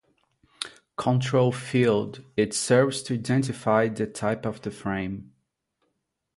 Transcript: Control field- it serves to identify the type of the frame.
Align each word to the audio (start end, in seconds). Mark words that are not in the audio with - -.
Control 0.97 1.51
field- 1.51 2.23
it 2.35 2.55
serves 2.55 3.03
to 3.03 3.13
identify 3.13 3.87
the 3.87 4.07
type 4.07 4.47
of 4.47 4.59
the 4.63 4.71
frame. 4.71 5.31